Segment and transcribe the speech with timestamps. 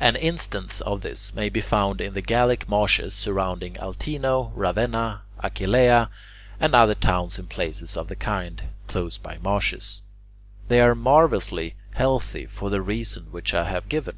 [0.00, 6.08] An instance of this may be found in the Gallic marshes surrounding Altino, Ravenna, Aquileia,
[6.58, 10.00] and other towns in places of the kind, close by marshes.
[10.68, 14.16] They are marvellously healthy, for the reasons which I have given.